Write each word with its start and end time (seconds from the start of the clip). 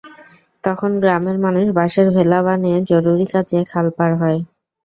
তখন 0.63 0.91
গ্রামের 1.01 1.37
মানুষ 1.45 1.65
বাঁশের 1.77 2.07
ভেলা 2.15 2.39
বানিয়ে 2.45 2.77
জরুরি 2.91 3.25
কাজে 3.33 3.59
খাল 3.71 3.87
পার 3.97 4.11
হয়। 4.21 4.39